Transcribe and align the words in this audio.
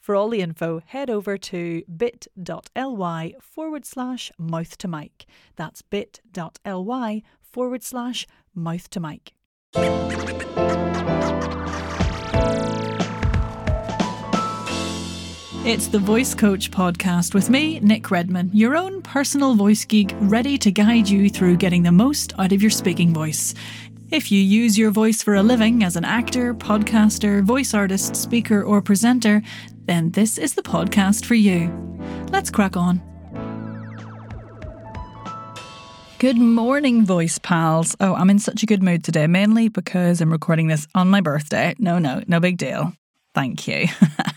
For 0.00 0.14
all 0.14 0.30
the 0.30 0.40
info, 0.40 0.80
head 0.86 1.10
over 1.10 1.36
to 1.36 1.82
bit.ly 1.94 3.34
forward 3.40 3.84
slash 3.84 4.32
mouth 4.38 4.78
to 4.78 4.88
mic. 4.88 5.26
That's 5.56 5.82
bit.ly 5.82 7.22
forward 7.42 7.82
slash 7.82 8.26
mouth 8.54 8.88
to 8.90 9.00
mic. 9.00 9.32
It's 15.64 15.88
the 15.88 15.98
Voice 15.98 16.34
Coach 16.34 16.70
podcast 16.70 17.34
with 17.34 17.50
me, 17.50 17.78
Nic 17.80 18.10
Redman, 18.10 18.48
your 18.54 18.74
own 18.74 19.02
personal 19.02 19.54
voice 19.54 19.84
geek, 19.84 20.14
ready 20.20 20.56
to 20.56 20.70
guide 20.70 21.10
you 21.10 21.28
through 21.28 21.58
getting 21.58 21.82
the 21.82 21.92
most 21.92 22.32
out 22.38 22.52
of 22.52 22.62
your 22.62 22.70
speaking 22.70 23.12
voice. 23.12 23.52
If 24.10 24.32
you 24.32 24.40
use 24.40 24.78
your 24.78 24.90
voice 24.90 25.22
for 25.22 25.34
a 25.34 25.42
living 25.42 25.84
as 25.84 25.96
an 25.96 26.06
actor, 26.06 26.54
podcaster, 26.54 27.42
voice 27.44 27.74
artist, 27.74 28.16
speaker, 28.16 28.62
or 28.62 28.80
presenter, 28.80 29.42
then 29.88 30.10
this 30.10 30.36
is 30.36 30.54
the 30.54 30.62
podcast 30.62 31.24
for 31.24 31.34
you. 31.34 31.72
Let's 32.30 32.50
crack 32.50 32.76
on. 32.76 33.02
Good 36.18 36.36
morning, 36.36 37.06
voice 37.06 37.38
pals. 37.38 37.96
Oh, 37.98 38.14
I'm 38.14 38.28
in 38.28 38.38
such 38.38 38.62
a 38.62 38.66
good 38.66 38.82
mood 38.82 39.02
today, 39.02 39.26
mainly 39.26 39.68
because 39.68 40.20
I'm 40.20 40.30
recording 40.30 40.66
this 40.66 40.86
on 40.94 41.08
my 41.08 41.22
birthday. 41.22 41.74
No, 41.78 41.98
no, 41.98 42.22
no 42.26 42.38
big 42.38 42.58
deal. 42.58 42.92
Thank 43.34 43.66
you. 43.66 43.86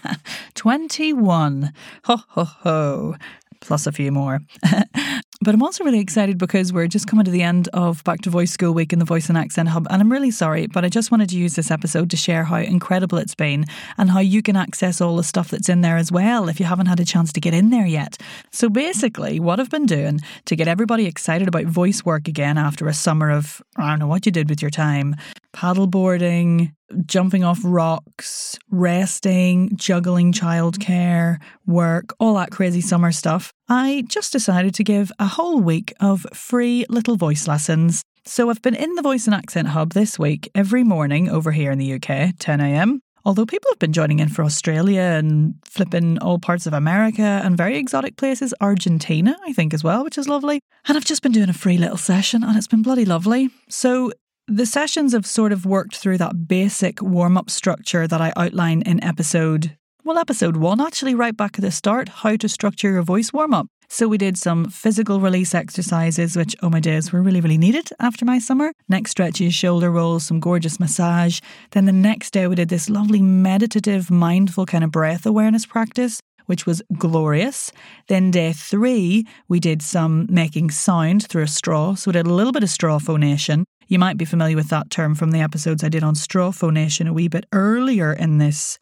21. 0.55 1.73
Ho, 2.05 2.17
ho, 2.29 2.43
ho. 2.43 3.15
Plus 3.59 3.87
a 3.87 3.91
few 3.91 4.11
more. 4.11 4.39
But 5.43 5.55
I'm 5.55 5.63
also 5.63 5.83
really 5.83 5.99
excited 5.99 6.37
because 6.37 6.71
we're 6.71 6.85
just 6.85 7.07
coming 7.07 7.25
to 7.25 7.31
the 7.31 7.41
end 7.41 7.67
of 7.73 8.03
Back 8.03 8.21
to 8.21 8.29
Voice 8.29 8.51
School 8.51 8.75
Week 8.75 8.93
in 8.93 8.99
the 8.99 9.05
Voice 9.05 9.27
and 9.27 9.35
Accent 9.35 9.69
Hub. 9.69 9.87
And 9.89 9.99
I'm 9.99 10.11
really 10.11 10.29
sorry, 10.29 10.67
but 10.67 10.85
I 10.85 10.89
just 10.89 11.09
wanted 11.09 11.29
to 11.29 11.35
use 11.35 11.55
this 11.55 11.71
episode 11.71 12.11
to 12.11 12.17
share 12.17 12.43
how 12.43 12.57
incredible 12.57 13.17
it's 13.17 13.33
been 13.33 13.65
and 13.97 14.11
how 14.11 14.19
you 14.19 14.43
can 14.43 14.55
access 14.55 15.01
all 15.01 15.15
the 15.15 15.23
stuff 15.23 15.49
that's 15.49 15.67
in 15.67 15.81
there 15.81 15.97
as 15.97 16.11
well 16.11 16.47
if 16.47 16.59
you 16.59 16.67
haven't 16.67 16.85
had 16.85 16.99
a 16.99 17.05
chance 17.05 17.33
to 17.33 17.41
get 17.41 17.55
in 17.55 17.71
there 17.71 17.87
yet. 17.87 18.19
So 18.51 18.69
basically, 18.69 19.39
what 19.39 19.59
I've 19.59 19.71
been 19.71 19.87
doing 19.87 20.19
to 20.45 20.55
get 20.55 20.67
everybody 20.67 21.07
excited 21.07 21.47
about 21.47 21.65
voice 21.65 22.05
work 22.05 22.27
again 22.27 22.59
after 22.59 22.87
a 22.87 22.93
summer 22.93 23.31
of, 23.31 23.63
I 23.77 23.89
don't 23.89 23.97
know 23.97 24.05
what 24.05 24.27
you 24.27 24.31
did 24.31 24.47
with 24.47 24.61
your 24.61 24.69
time, 24.69 25.15
paddleboarding, 25.53 26.73
jumping 27.05 27.43
off 27.43 27.59
rocks, 27.63 28.57
resting, 28.69 29.75
juggling 29.75 30.33
childcare, 30.33 31.37
work, 31.65 32.13
all 32.19 32.35
that 32.35 32.51
crazy 32.51 32.81
summer 32.81 33.11
stuff, 33.11 33.51
I 33.69 34.03
just 34.07 34.31
decided 34.31 34.73
to 34.75 34.83
give 34.83 35.11
a 35.19 35.27
whole 35.27 35.59
week 35.59 35.93
of 35.99 36.25
free 36.33 36.85
little 36.89 37.15
voice 37.15 37.47
lessons. 37.47 38.03
So 38.25 38.49
I've 38.49 38.61
been 38.61 38.75
in 38.75 38.93
the 38.95 39.01
Voice 39.01 39.25
and 39.25 39.33
Accent 39.33 39.69
Hub 39.69 39.93
this 39.93 40.19
week 40.19 40.49
every 40.53 40.83
morning 40.83 41.29
over 41.29 41.51
here 41.51 41.71
in 41.71 41.79
the 41.79 41.93
UK, 41.93 42.35
10am. 42.37 42.99
Although 43.23 43.45
people 43.45 43.69
have 43.71 43.79
been 43.79 43.93
joining 43.93 44.19
in 44.19 44.29
for 44.29 44.43
Australia 44.43 45.01
and 45.01 45.55
flipping 45.65 46.17
all 46.19 46.39
parts 46.39 46.65
of 46.65 46.73
America 46.73 47.41
and 47.43 47.55
very 47.55 47.77
exotic 47.77 48.17
places, 48.17 48.53
Argentina, 48.59 49.37
I 49.45 49.53
think, 49.53 49.73
as 49.73 49.83
well, 49.83 50.03
which 50.03 50.17
is 50.17 50.27
lovely. 50.27 50.59
And 50.87 50.97
I've 50.97 51.05
just 51.05 51.21
been 51.21 51.31
doing 51.31 51.49
a 51.49 51.53
free 51.53 51.77
little 51.77 51.97
session 51.97 52.43
and 52.43 52.57
it's 52.57 52.67
been 52.67 52.81
bloody 52.81 53.05
lovely. 53.05 53.49
So 53.69 54.11
the 54.51 54.65
sessions 54.65 55.13
have 55.13 55.25
sort 55.25 55.53
of 55.53 55.65
worked 55.65 55.95
through 55.95 56.17
that 56.17 56.45
basic 56.45 57.01
warm 57.01 57.37
up 57.37 57.49
structure 57.49 58.05
that 58.05 58.19
I 58.19 58.33
outline 58.35 58.81
in 58.81 59.01
episode, 59.01 59.77
well, 60.03 60.17
episode 60.17 60.57
one, 60.57 60.81
actually, 60.81 61.15
right 61.15 61.35
back 61.35 61.57
at 61.57 61.61
the 61.61 61.71
start 61.71 62.09
how 62.09 62.35
to 62.35 62.49
structure 62.49 62.91
your 62.91 63.01
voice 63.01 63.31
warm 63.31 63.53
up. 63.53 63.67
So 63.87 64.09
we 64.09 64.17
did 64.17 64.37
some 64.37 64.69
physical 64.69 65.21
release 65.21 65.55
exercises, 65.55 66.35
which, 66.35 66.53
oh 66.61 66.69
my 66.69 66.81
days, 66.81 67.13
were 67.13 67.21
really, 67.21 67.39
really 67.39 67.57
needed 67.57 67.89
after 67.99 68.25
my 68.25 68.39
summer. 68.39 68.73
Neck 68.89 69.07
stretches, 69.07 69.53
shoulder 69.53 69.89
rolls, 69.89 70.25
some 70.25 70.41
gorgeous 70.41 70.81
massage. 70.81 71.39
Then 71.71 71.85
the 71.85 71.93
next 71.93 72.31
day 72.31 72.47
we 72.47 72.55
did 72.55 72.69
this 72.69 72.89
lovely 72.89 73.21
meditative, 73.21 74.11
mindful 74.11 74.65
kind 74.65 74.83
of 74.83 74.91
breath 74.91 75.25
awareness 75.25 75.65
practice 75.65 76.19
which 76.45 76.65
was 76.65 76.81
glorious. 76.97 77.71
Then 78.07 78.31
day 78.31 78.53
three, 78.53 79.25
we 79.47 79.59
did 79.59 79.81
some 79.81 80.27
making 80.29 80.71
sound 80.71 81.27
through 81.27 81.43
a 81.43 81.47
straw. 81.47 81.95
So 81.95 82.09
we 82.09 82.13
did 82.13 82.27
a 82.27 82.33
little 82.33 82.51
bit 82.51 82.63
of 82.63 82.69
straw 82.69 82.99
phonation. 82.99 83.65
You 83.87 83.99
might 83.99 84.17
be 84.17 84.25
familiar 84.25 84.55
with 84.55 84.69
that 84.69 84.89
term 84.89 85.15
from 85.15 85.31
the 85.31 85.41
episodes 85.41 85.83
I 85.83 85.89
did 85.89 86.03
on 86.03 86.15
straw 86.15 86.51
phonation 86.51 87.07
a 87.07 87.13
wee 87.13 87.27
bit 87.27 87.45
earlier 87.51 88.13
in 88.13 88.37
this 88.37 88.79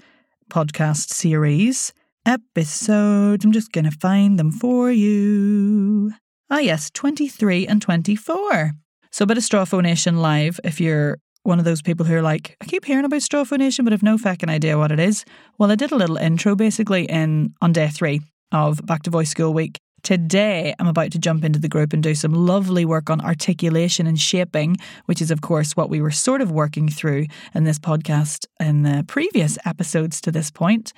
podcast 0.51 1.09
series. 1.09 1.93
Episodes, 2.25 3.43
I'm 3.43 3.51
just 3.51 3.71
going 3.71 3.85
to 3.85 3.97
find 3.99 4.37
them 4.37 4.51
for 4.51 4.91
you. 4.91 6.11
Ah, 6.51 6.59
yes, 6.59 6.89
23 6.91 7.67
and 7.67 7.81
24. 7.81 8.73
So 9.11 9.23
a 9.23 9.25
bit 9.25 9.37
of 9.37 9.43
straw 9.43 9.65
phonation 9.65 10.21
live 10.21 10.59
if 10.63 10.79
you're 10.79 11.17
one 11.49 11.59
of 11.59 11.65
those 11.65 11.81
people 11.81 12.05
who 12.05 12.15
are 12.15 12.21
like, 12.21 12.55
I 12.61 12.65
keep 12.65 12.85
hearing 12.85 13.05
about 13.05 13.23
straw 13.23 13.43
phonation, 13.43 13.83
but 13.83 13.91
have 13.91 14.03
no 14.03 14.19
fucking 14.19 14.49
idea 14.49 14.77
what 14.77 14.91
it 14.91 14.99
is. 14.99 15.25
Well, 15.57 15.71
I 15.71 15.75
did 15.75 15.91
a 15.91 15.95
little 15.95 16.15
intro 16.15 16.55
basically 16.55 17.05
in 17.05 17.55
on 17.61 17.73
day 17.73 17.89
three 17.89 18.21
of 18.51 18.85
Back 18.85 19.03
to 19.03 19.09
Voice 19.09 19.31
School 19.31 19.51
Week. 19.51 19.79
Today, 20.03 20.73
I'm 20.79 20.87
about 20.87 21.11
to 21.11 21.19
jump 21.19 21.43
into 21.43 21.59
the 21.59 21.67
group 21.67 21.91
and 21.91 22.01
do 22.01 22.13
some 22.13 22.33
lovely 22.33 22.85
work 22.85 23.09
on 23.09 23.19
articulation 23.19 24.05
and 24.05 24.17
shaping, 24.17 24.77
which 25.07 25.21
is, 25.21 25.31
of 25.31 25.41
course, 25.41 25.75
what 25.75 25.89
we 25.89 26.01
were 26.01 26.11
sort 26.11 26.41
of 26.41 26.51
working 26.51 26.87
through 26.87 27.25
in 27.53 27.63
this 27.63 27.79
podcast 27.79 28.45
in 28.59 28.83
the 28.83 29.03
previous 29.07 29.57
episodes 29.65 30.21
to 30.21 30.31
this 30.31 30.51
point. 30.51 30.93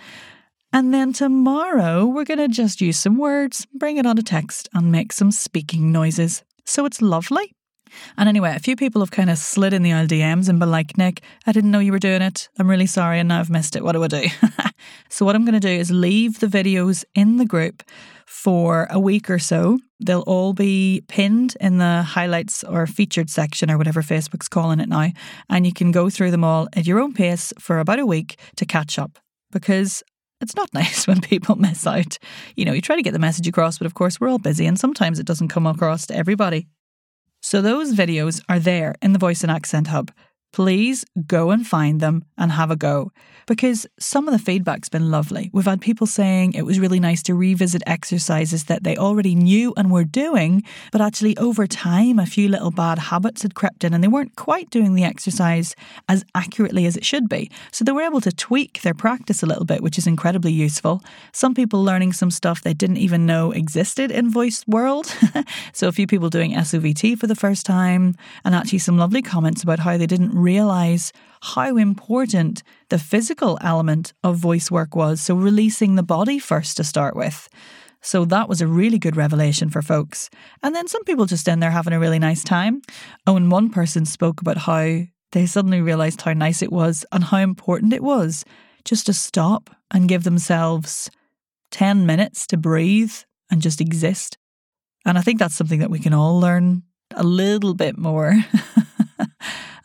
And 0.73 0.93
then 0.93 1.13
tomorrow, 1.13 2.05
we're 2.05 2.25
going 2.25 2.37
to 2.39 2.47
just 2.49 2.81
use 2.81 2.99
some 2.99 3.17
words, 3.17 3.65
bring 3.73 3.97
it 3.97 4.05
on 4.05 4.17
a 4.17 4.21
text, 4.21 4.69
and 4.73 4.91
make 4.91 5.13
some 5.13 5.31
speaking 5.31 5.91
noises. 5.91 6.43
So 6.65 6.85
it's 6.85 7.01
lovely. 7.01 7.53
And 8.17 8.29
anyway, 8.29 8.53
a 8.55 8.59
few 8.59 8.75
people 8.75 9.01
have 9.01 9.11
kind 9.11 9.29
of 9.29 9.37
slid 9.37 9.73
in 9.73 9.83
the 9.83 9.93
old 9.93 10.09
DMs 10.09 10.49
and 10.49 10.59
been 10.59 10.71
like, 10.71 10.97
Nic, 10.97 11.21
I 11.45 11.51
didn't 11.51 11.71
know 11.71 11.79
you 11.79 11.91
were 11.91 11.99
doing 11.99 12.21
it. 12.21 12.49
I'm 12.57 12.69
really 12.69 12.85
sorry 12.85 13.19
and 13.19 13.29
now 13.29 13.39
I've 13.39 13.49
missed 13.49 13.75
it. 13.75 13.83
What 13.83 13.93
do 13.93 14.03
I 14.03 14.07
do? 14.07 14.25
so, 15.09 15.25
what 15.25 15.35
I'm 15.35 15.45
going 15.45 15.59
to 15.59 15.59
do 15.59 15.69
is 15.69 15.91
leave 15.91 16.39
the 16.39 16.47
videos 16.47 17.03
in 17.15 17.37
the 17.37 17.45
group 17.45 17.83
for 18.25 18.87
a 18.89 18.99
week 18.99 19.29
or 19.29 19.39
so. 19.39 19.79
They'll 19.99 20.21
all 20.21 20.53
be 20.53 21.03
pinned 21.07 21.55
in 21.59 21.77
the 21.77 22.01
highlights 22.01 22.63
or 22.63 22.87
featured 22.87 23.29
section 23.29 23.69
or 23.69 23.77
whatever 23.77 24.01
Facebook's 24.01 24.47
calling 24.47 24.79
it 24.79 24.89
now. 24.89 25.09
And 25.49 25.65
you 25.65 25.73
can 25.73 25.91
go 25.91 26.09
through 26.09 26.31
them 26.31 26.43
all 26.43 26.67
at 26.73 26.87
your 26.87 26.99
own 26.99 27.13
pace 27.13 27.53
for 27.59 27.79
about 27.79 27.99
a 27.99 28.05
week 28.05 28.39
to 28.55 28.65
catch 28.65 28.97
up 28.97 29.19
because 29.51 30.01
it's 30.41 30.55
not 30.55 30.69
nice 30.73 31.07
when 31.07 31.21
people 31.21 31.55
miss 31.55 31.85
out. 31.85 32.17
You 32.55 32.65
know, 32.65 32.73
you 32.73 32.81
try 32.81 32.95
to 32.95 33.03
get 33.03 33.13
the 33.13 33.19
message 33.19 33.47
across, 33.47 33.77
but 33.77 33.85
of 33.85 33.93
course, 33.93 34.19
we're 34.19 34.29
all 34.29 34.39
busy 34.39 34.65
and 34.65 34.79
sometimes 34.79 35.19
it 35.19 35.25
doesn't 35.25 35.49
come 35.49 35.67
across 35.67 36.07
to 36.07 36.15
everybody. 36.15 36.67
So 37.43 37.59
those 37.59 37.93
videos 37.95 38.43
are 38.47 38.59
there 38.59 38.93
in 39.01 39.13
the 39.13 39.19
Voice 39.19 39.41
and 39.41 39.51
Accent 39.51 39.87
Hub 39.87 40.11
please 40.51 41.05
go 41.27 41.51
and 41.51 41.65
find 41.65 41.99
them 41.99 42.25
and 42.37 42.51
have 42.51 42.71
a 42.71 42.75
go 42.75 43.11
because 43.47 43.87
some 43.99 44.27
of 44.27 44.33
the 44.33 44.39
feedback's 44.39 44.89
been 44.89 45.11
lovely. 45.11 45.49
We've 45.53 45.65
had 45.65 45.81
people 45.81 46.07
saying 46.07 46.53
it 46.53 46.65
was 46.65 46.79
really 46.79 46.99
nice 46.99 47.21
to 47.23 47.35
revisit 47.35 47.81
exercises 47.85 48.65
that 48.65 48.83
they 48.83 48.97
already 48.97 49.35
knew 49.35 49.73
and 49.75 49.91
were 49.91 50.03
doing, 50.03 50.63
but 50.91 51.01
actually 51.01 51.37
over 51.37 51.67
time, 51.67 52.19
a 52.19 52.25
few 52.25 52.47
little 52.47 52.71
bad 52.71 52.99
habits 52.99 53.41
had 53.41 53.55
crept 53.55 53.83
in 53.83 53.93
and 53.93 54.03
they 54.03 54.07
weren't 54.07 54.35
quite 54.35 54.69
doing 54.69 54.95
the 54.95 55.03
exercise 55.03 55.75
as 56.07 56.23
accurately 56.35 56.85
as 56.85 56.95
it 56.95 57.05
should 57.05 57.27
be. 57.27 57.49
So 57.71 57.83
they 57.83 57.91
were 57.91 58.03
able 58.03 58.21
to 58.21 58.31
tweak 58.31 58.81
their 58.81 58.93
practice 58.93 59.43
a 59.43 59.47
little 59.47 59.65
bit, 59.65 59.81
which 59.81 59.97
is 59.97 60.07
incredibly 60.07 60.51
useful. 60.51 61.01
Some 61.33 61.53
people 61.53 61.83
learning 61.83 62.13
some 62.13 62.31
stuff 62.31 62.61
they 62.61 62.73
didn't 62.73 62.97
even 62.97 63.25
know 63.25 63.51
existed 63.51 64.11
in 64.11 64.29
voice 64.29 64.63
world. 64.67 65.13
so 65.73 65.87
a 65.87 65.91
few 65.91 66.07
people 66.07 66.29
doing 66.29 66.53
SOVT 66.53 67.17
for 67.17 67.27
the 67.27 67.35
first 67.35 67.65
time, 67.65 68.15
and 68.45 68.55
actually 68.55 68.79
some 68.79 68.97
lovely 68.97 69.21
comments 69.21 69.63
about 69.63 69.79
how 69.79 69.97
they 69.97 70.07
didn't 70.07 70.33
realize 70.41 71.11
how 71.41 71.77
important 71.77 72.63
the 72.89 72.99
physical 72.99 73.57
element 73.61 74.13
of 74.23 74.37
voice 74.37 74.69
work 74.69 74.95
was. 74.95 75.21
So, 75.21 75.35
releasing 75.35 75.95
the 75.95 76.03
body 76.03 76.39
first 76.39 76.77
to 76.77 76.83
start 76.83 77.15
with. 77.15 77.49
So, 78.01 78.25
that 78.25 78.49
was 78.49 78.61
a 78.61 78.67
really 78.67 78.99
good 78.99 79.15
revelation 79.15 79.69
for 79.69 79.81
folks. 79.81 80.29
And 80.61 80.75
then 80.75 80.87
some 80.87 81.03
people 81.03 81.25
just 81.25 81.47
in 81.47 81.59
there 81.59 81.71
having 81.71 81.93
a 81.93 81.99
really 81.99 82.19
nice 82.19 82.43
time. 82.43 82.81
Oh, 83.25 83.35
and 83.35 83.51
one 83.51 83.69
person 83.69 84.05
spoke 84.05 84.41
about 84.41 84.57
how 84.57 85.01
they 85.31 85.45
suddenly 85.45 85.81
realized 85.81 86.21
how 86.21 86.33
nice 86.33 86.61
it 86.61 86.71
was 86.71 87.05
and 87.11 87.23
how 87.23 87.37
important 87.37 87.93
it 87.93 88.03
was 88.03 88.43
just 88.83 89.05
to 89.05 89.13
stop 89.13 89.69
and 89.91 90.09
give 90.09 90.23
themselves 90.23 91.09
10 91.71 92.05
minutes 92.05 92.45
to 92.47 92.57
breathe 92.57 93.13
and 93.49 93.61
just 93.61 93.81
exist. 93.81 94.37
And 95.05 95.17
I 95.17 95.21
think 95.21 95.39
that's 95.39 95.55
something 95.55 95.79
that 95.79 95.89
we 95.89 95.99
can 95.99 96.13
all 96.13 96.39
learn 96.39 96.83
a 97.15 97.23
little 97.23 97.73
bit 97.73 97.97
more. 97.97 98.35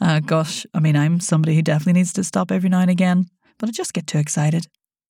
Uh, 0.01 0.21
gosh, 0.21 0.67
I 0.75 0.81
mean, 0.81 0.97
I'm 0.97 1.21
somebody 1.21 1.55
who 1.55 1.63
definitely 1.63 1.95
needs 1.95 2.13
to 2.15 2.25
stop 2.25 2.53
every 2.53 2.69
now 2.69 2.81
and 2.81 2.91
again, 2.91 3.27
but 3.59 3.69
I 3.69 3.73
just 3.73 3.95
get 3.95 4.07
too 4.07 4.19
excited. 4.19 4.67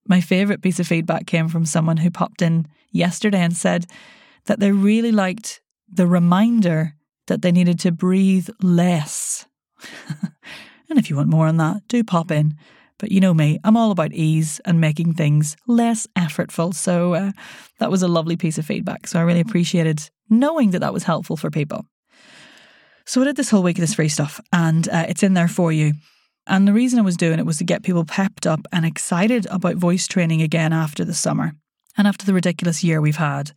my 0.07 0.21
favourite 0.21 0.61
piece 0.61 0.79
of 0.79 0.87
feedback 0.87 1.27
came 1.27 1.49
from 1.49 1.65
someone 1.65 1.97
who 1.97 2.11
popped 2.11 2.43
in 2.43 2.67
yesterday 2.91 3.41
and 3.41 3.57
said 3.57 3.87
that 4.45 4.61
they 4.61 4.71
really 4.71 5.13
liked 5.13 5.63
the 5.91 6.07
reminder 6.07 6.95
that 7.27 7.41
they 7.41 7.51
needed 7.51 7.79
to 7.81 7.91
breathe 7.91 8.51
less. 8.61 9.47
and 10.91 10.99
if 10.99 11.09
you 11.09 11.17
want 11.17 11.31
more 11.31 11.47
on 11.47 11.57
that, 11.57 11.89
do 11.89 12.05
pop 12.05 12.31
in. 12.31 12.55
But 12.99 13.11
you 13.11 13.21
know 13.21 13.35
me, 13.35 13.59
I'm 13.65 13.77
all 13.77 13.91
about 13.91 14.13
ease 14.13 14.61
and 14.65 14.81
making 14.81 15.15
things 15.15 15.57
less 15.67 16.07
effortful. 16.17 16.75
So 16.75 17.15
uh, 17.15 17.33
that 17.79 17.91
was 17.91 18.03
a 18.03 18.09
lovely 18.09 18.37
piece 18.37 18.59
of 18.59 18.67
feedback. 18.67 19.07
So 19.07 19.19
I 19.19 19.23
really 19.23 19.41
appreciated 19.41 20.11
knowing 20.31 20.71
that 20.71 20.81
that 20.81 20.93
was 20.93 21.05
helpful 21.05 21.37
for 21.37 21.51
people. 21.51 21.87
So 23.07 23.21
I 23.21 23.25
did 23.25 23.37
this 23.37 23.51
whole 23.51 23.63
week 23.63 23.77
of 23.77 23.83
this 23.83 23.95
free 23.95 24.09
stuff, 24.09 24.41
and 24.53 24.89
uh, 24.89 25.05
it's 25.09 25.23
in 25.23 25.35
there 25.35 25.49
for 25.49 25.71
you. 25.73 25.93
And 26.47 26.69
the 26.69 26.73
reason 26.73 26.99
I 26.99 27.03
was 27.03 27.17
doing 27.17 27.39
it 27.39 27.47
was 27.47 27.59
to 27.59 27.65
get 27.65 27.83
people 27.83 28.05
pepped 28.05 28.47
up 28.47 28.67
and 28.73 28.85
excited 28.85 29.47
about 29.51 29.77
voice 29.77 30.07
training 30.07 30.43
again 30.43 30.73
after 30.73 31.05
the 31.05 31.15
summer 31.15 31.53
and 31.97 32.07
after 32.07 32.27
the 32.27 32.35
ridiculous 32.35 32.85
year 32.85 33.01
we've 33.01 33.17
had. 33.17 33.53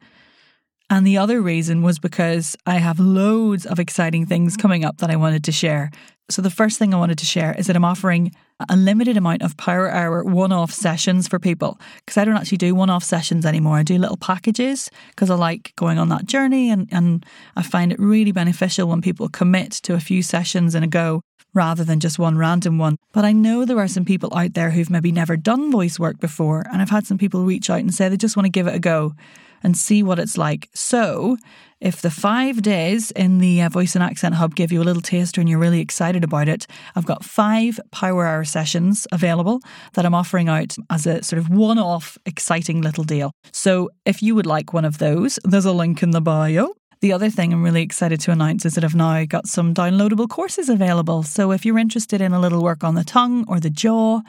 And 0.89 1.05
the 1.05 1.17
other 1.17 1.41
reason 1.41 1.81
was 1.81 1.99
because 1.99 2.55
I 2.65 2.75
have 2.75 2.99
loads 2.99 3.65
of 3.65 3.79
exciting 3.79 4.25
things 4.25 4.55
coming 4.55 4.85
up 4.85 4.97
that 4.97 5.09
I 5.09 5.17
wanted 5.17 5.43
to 5.45 5.51
share. 5.51 5.91
So, 6.29 6.41
the 6.41 6.49
first 6.49 6.77
thing 6.77 6.93
I 6.93 6.97
wanted 6.97 7.17
to 7.19 7.25
share 7.25 7.55
is 7.57 7.67
that 7.67 7.75
I'm 7.77 7.85
offering 7.85 8.33
a 8.67 8.75
limited 8.75 9.15
amount 9.15 9.43
of 9.43 9.55
Power 9.55 9.89
Hour 9.89 10.23
one 10.23 10.51
off 10.51 10.71
sessions 10.73 11.27
for 11.27 11.39
people 11.39 11.79
because 11.99 12.17
I 12.17 12.25
don't 12.25 12.35
actually 12.35 12.57
do 12.57 12.75
one 12.75 12.89
off 12.89 13.03
sessions 13.03 13.45
anymore. 13.45 13.77
I 13.77 13.83
do 13.83 13.97
little 13.97 14.17
packages 14.17 14.89
because 15.09 15.29
I 15.29 15.35
like 15.35 15.73
going 15.77 15.97
on 15.97 16.09
that 16.09 16.25
journey 16.25 16.69
and, 16.69 16.89
and 16.91 17.25
I 17.55 17.63
find 17.63 17.93
it 17.93 17.99
really 17.99 18.33
beneficial 18.33 18.89
when 18.89 19.01
people 19.01 19.29
commit 19.29 19.71
to 19.83 19.93
a 19.93 20.01
few 20.01 20.21
sessions 20.21 20.75
in 20.75 20.83
a 20.83 20.87
go 20.87 21.21
rather 21.53 21.83
than 21.83 21.99
just 21.99 22.19
one 22.19 22.37
random 22.37 22.77
one. 22.77 22.97
But 23.13 23.23
I 23.23 23.31
know 23.31 23.63
there 23.63 23.79
are 23.79 23.87
some 23.87 24.05
people 24.05 24.35
out 24.35 24.53
there 24.53 24.71
who've 24.71 24.89
maybe 24.89 25.13
never 25.13 25.37
done 25.37 25.71
voice 25.71 25.97
work 25.97 26.19
before, 26.19 26.65
and 26.71 26.81
I've 26.81 26.89
had 26.89 27.07
some 27.07 27.17
people 27.17 27.43
reach 27.45 27.69
out 27.69 27.79
and 27.79 27.93
say 27.93 28.09
they 28.09 28.17
just 28.17 28.35
want 28.35 28.45
to 28.45 28.51
give 28.51 28.67
it 28.67 28.75
a 28.75 28.79
go 28.79 29.13
and 29.63 29.77
see 29.77 30.03
what 30.03 30.19
it's 30.19 30.37
like. 30.37 30.69
So, 30.73 31.37
if 31.79 32.01
the 32.01 32.09
five 32.09 32.63
days 32.63 33.11
in 33.11 33.37
the 33.37 33.61
uh, 33.61 33.69
Voice 33.69 33.93
and 33.93 34.03
Accent 34.03 34.33
Hub 34.35 34.55
give 34.55 34.71
you 34.71 34.81
a 34.81 34.83
little 34.83 35.01
taster 35.01 35.39
and 35.39 35.47
you're 35.47 35.59
really 35.59 35.79
excited 35.79 36.23
about 36.23 36.47
it, 36.47 36.65
I've 36.95 37.05
got 37.05 37.23
five 37.23 37.79
Power 37.91 38.25
Hour 38.25 38.45
sessions 38.45 39.05
available 39.11 39.61
that 39.93 40.05
I'm 40.05 40.15
offering 40.15 40.49
out 40.49 40.75
as 40.89 41.05
a 41.05 41.21
sort 41.21 41.39
of 41.39 41.49
one 41.49 41.77
off 41.77 42.17
exciting 42.25 42.81
little 42.81 43.03
deal. 43.03 43.31
So, 43.51 43.89
if 44.05 44.23
you 44.23 44.33
would 44.33 44.47
like 44.47 44.73
one 44.73 44.85
of 44.85 44.97
those, 44.97 45.39
there's 45.43 45.65
a 45.65 45.71
link 45.71 46.01
in 46.01 46.11
the 46.11 46.21
bio. 46.21 46.73
The 46.99 47.13
other 47.13 47.29
thing 47.29 47.53
I'm 47.53 47.63
really 47.63 47.83
excited 47.83 48.19
to 48.21 48.31
announce 48.31 48.65
is 48.65 48.73
that 48.73 48.83
I've 48.83 48.95
now 48.95 49.23
got 49.25 49.45
some 49.45 49.75
downloadable 49.75 50.27
courses 50.27 50.69
available. 50.69 51.21
So, 51.21 51.51
if 51.51 51.63
you're 51.63 51.77
interested 51.77 52.21
in 52.21 52.33
a 52.33 52.39
little 52.39 52.63
work 52.63 52.83
on 52.83 52.95
the 52.95 53.03
tongue 53.03 53.45
or 53.47 53.59
the 53.59 53.69
jaw, 53.69 54.21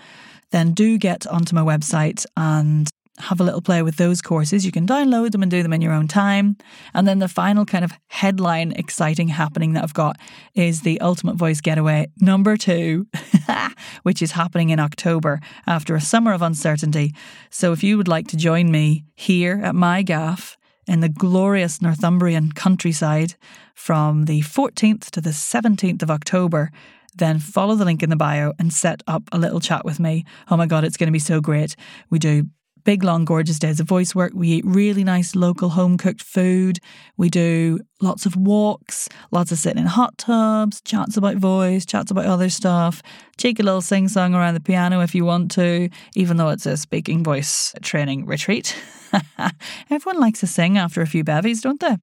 then 0.50 0.72
do 0.72 0.98
get 0.98 1.26
onto 1.26 1.54
my 1.54 1.62
website 1.62 2.26
and 2.36 2.90
have 3.18 3.40
a 3.40 3.44
little 3.44 3.60
play 3.60 3.82
with 3.82 3.96
those 3.96 4.22
courses. 4.22 4.64
You 4.64 4.72
can 4.72 4.86
download 4.86 5.32
them 5.32 5.42
and 5.42 5.50
do 5.50 5.62
them 5.62 5.72
in 5.72 5.80
your 5.80 5.92
own 5.92 6.08
time. 6.08 6.56
And 6.94 7.06
then 7.06 7.18
the 7.18 7.28
final 7.28 7.64
kind 7.64 7.84
of 7.84 7.92
headline 8.08 8.72
exciting 8.72 9.28
happening 9.28 9.72
that 9.72 9.82
I've 9.82 9.94
got 9.94 10.16
is 10.54 10.82
the 10.82 11.00
Ultimate 11.00 11.36
Voice 11.36 11.60
Getaway 11.60 12.08
number 12.20 12.56
two, 12.56 13.06
which 14.02 14.22
is 14.22 14.32
happening 14.32 14.70
in 14.70 14.80
October 14.80 15.40
after 15.66 15.94
a 15.94 16.00
summer 16.00 16.32
of 16.32 16.42
uncertainty. 16.42 17.14
So 17.50 17.72
if 17.72 17.82
you 17.82 17.96
would 17.96 18.08
like 18.08 18.28
to 18.28 18.36
join 18.36 18.70
me 18.70 19.04
here 19.14 19.60
at 19.62 19.74
my 19.74 20.02
gaff 20.02 20.56
in 20.86 21.00
the 21.00 21.08
glorious 21.08 21.82
Northumbrian 21.82 22.52
countryside 22.52 23.34
from 23.74 24.24
the 24.24 24.40
14th 24.40 25.10
to 25.10 25.20
the 25.20 25.30
17th 25.30 26.02
of 26.02 26.10
October, 26.10 26.70
then 27.14 27.38
follow 27.38 27.74
the 27.74 27.84
link 27.84 28.02
in 28.02 28.10
the 28.10 28.16
bio 28.16 28.52
and 28.58 28.72
set 28.72 29.02
up 29.06 29.24
a 29.32 29.38
little 29.38 29.60
chat 29.60 29.84
with 29.84 30.00
me. 30.00 30.24
Oh 30.50 30.56
my 30.56 30.66
God, 30.66 30.84
it's 30.84 30.96
going 30.96 31.08
to 31.08 31.12
be 31.12 31.18
so 31.18 31.40
great. 31.40 31.76
We 32.10 32.18
do 32.18 32.46
big, 32.88 33.04
long, 33.04 33.26
gorgeous 33.26 33.58
days 33.58 33.80
of 33.80 33.86
voice 33.86 34.14
work. 34.14 34.32
We 34.34 34.48
eat 34.48 34.64
really 34.64 35.04
nice 35.04 35.36
local 35.36 35.68
home 35.68 35.98
cooked 35.98 36.22
food. 36.22 36.78
We 37.18 37.28
do 37.28 37.80
lots 38.00 38.24
of 38.24 38.34
walks, 38.34 39.10
lots 39.30 39.52
of 39.52 39.58
sitting 39.58 39.82
in 39.82 39.86
hot 39.86 40.16
tubs, 40.16 40.80
chats 40.80 41.18
about 41.18 41.36
voice, 41.36 41.84
chats 41.84 42.10
about 42.10 42.24
other 42.24 42.48
stuff, 42.48 43.02
cheeky 43.36 43.62
little 43.62 43.82
sing 43.82 44.08
song 44.08 44.34
around 44.34 44.54
the 44.54 44.60
piano 44.60 45.02
if 45.02 45.14
you 45.14 45.26
want 45.26 45.50
to, 45.50 45.90
even 46.16 46.38
though 46.38 46.48
it's 46.48 46.64
a 46.64 46.78
speaking 46.78 47.22
voice 47.22 47.74
training 47.82 48.24
retreat. 48.24 48.74
Everyone 49.90 50.18
likes 50.18 50.40
to 50.40 50.46
sing 50.46 50.78
after 50.78 51.02
a 51.02 51.06
few 51.06 51.24
bevies, 51.24 51.60
don't 51.60 51.80
they? 51.80 51.98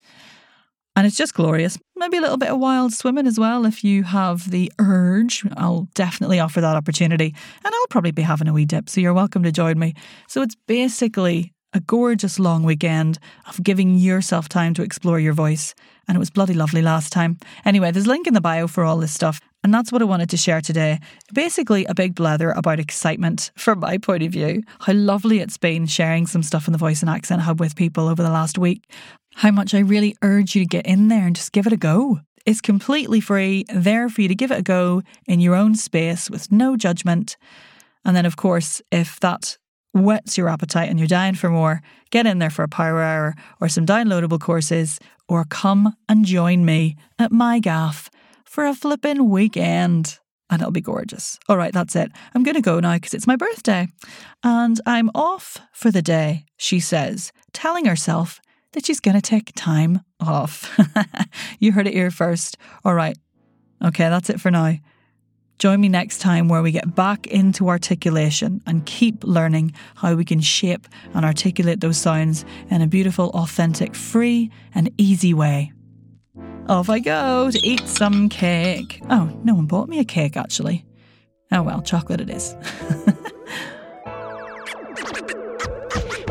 And 1.05 1.11
it's 1.11 1.19
just 1.19 1.35
glorious. 1.35 1.77
Maybe 1.95 2.17
a 2.17 2.21
little 2.21 2.35
bit 2.35 2.49
of 2.49 2.57
wild 2.57 2.91
swimming 2.91 3.27
as 3.27 3.37
well 3.37 3.67
if 3.67 3.83
you 3.83 4.01
have 4.01 4.49
the 4.49 4.71
urge. 4.79 5.45
I'll 5.55 5.87
definitely 5.93 6.39
offer 6.39 6.61
that 6.61 6.75
opportunity. 6.75 7.35
And 7.63 7.75
I'll 7.75 7.87
probably 7.91 8.09
be 8.09 8.23
having 8.23 8.47
a 8.47 8.53
wee 8.53 8.65
dip, 8.65 8.89
so 8.89 9.01
you're 9.01 9.13
welcome 9.13 9.43
to 9.43 9.51
join 9.51 9.77
me. 9.77 9.93
So 10.27 10.41
it's 10.41 10.55
basically 10.65 11.53
a 11.73 11.79
gorgeous 11.79 12.39
long 12.39 12.63
weekend 12.63 13.19
of 13.47 13.61
giving 13.61 13.97
yourself 13.97 14.49
time 14.49 14.73
to 14.73 14.81
explore 14.81 15.19
your 15.19 15.33
voice. 15.33 15.75
And 16.07 16.15
it 16.15 16.19
was 16.19 16.31
bloody 16.31 16.55
lovely 16.55 16.81
last 16.81 17.13
time. 17.13 17.37
Anyway, 17.65 17.91
there's 17.91 18.07
a 18.07 18.09
link 18.09 18.25
in 18.25 18.33
the 18.33 18.41
bio 18.41 18.65
for 18.65 18.83
all 18.83 18.97
this 18.97 19.13
stuff. 19.13 19.39
And 19.65 19.73
that's 19.73 19.91
what 19.91 20.03
I 20.03 20.05
wanted 20.05 20.29
to 20.29 20.37
share 20.37 20.61
today. 20.61 20.99
Basically, 21.33 21.85
a 21.85 21.95
big 21.95 22.13
blather 22.13 22.51
about 22.51 22.79
excitement 22.79 23.49
from 23.55 23.79
my 23.79 23.97
point 23.97 24.21
of 24.21 24.31
view. 24.31 24.61
How 24.81 24.93
lovely 24.93 25.39
it's 25.39 25.57
been 25.57 25.87
sharing 25.87 26.27
some 26.27 26.43
stuff 26.43 26.67
in 26.67 26.71
the 26.71 26.77
Voice 26.77 27.01
and 27.01 27.09
Accent 27.09 27.41
Hub 27.41 27.59
with 27.59 27.75
people 27.75 28.07
over 28.07 28.21
the 28.21 28.29
last 28.29 28.59
week 28.59 28.83
how 29.37 29.49
much 29.49 29.73
I 29.73 29.79
really 29.79 30.15
urge 30.21 30.53
you 30.55 30.61
to 30.61 30.67
get 30.67 30.85
in 30.85 31.07
there 31.07 31.25
and 31.25 31.35
just 31.35 31.51
give 31.51 31.65
it 31.65 31.73
a 31.73 31.77
go. 31.77 32.19
It's 32.45 32.61
completely 32.61 33.19
free, 33.19 33.65
there 33.73 34.07
for 34.07 34.21
you 34.21 34.27
to 34.27 34.35
give 34.35 34.51
it 34.51 34.59
a 34.59 34.61
go 34.61 35.01
in 35.25 35.39
your 35.39 35.55
own 35.55 35.73
space 35.73 36.29
with 36.29 36.51
no 36.51 36.77
judgment. 36.77 37.35
And 38.05 38.15
then, 38.15 38.27
of 38.27 38.37
course, 38.37 38.83
if 38.91 39.19
that 39.21 39.57
whets 39.95 40.37
your 40.37 40.47
appetite 40.47 40.91
and 40.91 40.99
you're 40.99 41.07
dying 41.07 41.33
for 41.33 41.49
more, 41.49 41.81
get 42.11 42.27
in 42.27 42.37
there 42.37 42.51
for 42.51 42.61
a 42.61 42.67
power 42.67 43.01
hour 43.01 43.33
or 43.59 43.67
some 43.67 43.87
downloadable 43.87 44.39
courses, 44.39 44.99
or 45.27 45.43
come 45.43 45.95
and 46.07 46.23
join 46.23 46.65
me 46.65 46.95
at 47.17 47.31
my 47.31 47.57
gaff 47.57 48.11
for 48.45 48.65
a 48.65 48.73
flippin' 48.73 49.29
weekend. 49.29 50.19
And 50.49 50.61
it'll 50.61 50.71
be 50.71 50.81
gorgeous. 50.81 51.39
All 51.49 51.57
right, 51.57 51.73
that's 51.73 51.95
it. 51.95 52.11
I'm 52.33 52.43
going 52.43 52.55
to 52.55 52.61
go 52.61 52.79
now 52.79 52.93
because 52.93 53.15
it's 53.15 53.25
my 53.25 53.35
birthday. 53.35 53.87
And 54.43 54.79
I'm 54.85 55.09
off 55.15 55.57
for 55.73 55.89
the 55.89 56.03
day, 56.03 56.45
she 56.55 56.79
says, 56.79 57.31
telling 57.51 57.85
herself 57.85 58.39
that 58.73 58.85
she's 58.85 58.99
going 58.99 59.15
to 59.15 59.21
take 59.21 59.53
time 59.55 60.01
off. 60.19 60.79
you 61.59 61.71
heard 61.71 61.87
it 61.87 61.93
here 61.93 62.11
first. 62.11 62.57
All 62.83 62.93
right. 62.93 63.17
Okay, 63.83 64.07
that's 64.07 64.29
it 64.29 64.39
for 64.39 64.51
now. 64.51 64.75
Join 65.57 65.79
me 65.79 65.87
next 65.87 66.19
time 66.19 66.49
where 66.49 66.61
we 66.61 66.71
get 66.71 66.95
back 66.95 67.27
into 67.27 67.69
articulation 67.69 68.61
and 68.67 68.85
keep 68.85 69.23
learning 69.23 69.73
how 69.95 70.13
we 70.13 70.25
can 70.25 70.41
shape 70.41 70.85
and 71.13 71.25
articulate 71.25 71.79
those 71.79 71.97
sounds 71.97 72.43
in 72.69 72.81
a 72.81 72.87
beautiful, 72.87 73.29
authentic, 73.29 73.95
free, 73.95 74.51
and 74.73 74.91
easy 74.97 75.33
way. 75.33 75.71
Off 76.67 76.89
I 76.89 76.99
go 76.99 77.51
to 77.51 77.59
eat 77.67 77.87
some 77.87 78.27
cake. 78.29 78.99
Oh, 79.09 79.31
no 79.43 79.53
one 79.53 79.65
bought 79.67 79.87
me 79.87 79.99
a 79.99 80.03
cake 80.03 80.35
actually. 80.35 80.83
Oh 81.51 81.61
well, 81.61 81.81
chocolate 81.81 82.21
it 82.21 82.29
is. 82.29 82.55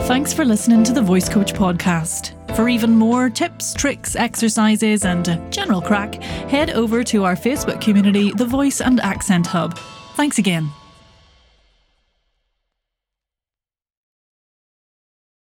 Thanks 0.06 0.34
for 0.34 0.44
listening 0.44 0.84
to 0.84 0.92
the 0.92 1.00
Voice 1.00 1.28
Coach 1.28 1.54
podcast. 1.54 2.34
For 2.56 2.68
even 2.68 2.90
more 2.90 3.30
tips, 3.30 3.72
tricks, 3.74 4.14
exercises, 4.16 5.04
and 5.04 5.40
general 5.50 5.80
crack, 5.80 6.16
head 6.22 6.70
over 6.70 7.02
to 7.04 7.24
our 7.24 7.36
Facebook 7.36 7.80
community, 7.80 8.30
The 8.32 8.44
Voice 8.44 8.80
and 8.80 9.00
Accent 9.00 9.46
Hub. 9.46 9.78
Thanks 10.14 10.38
again. 10.38 10.70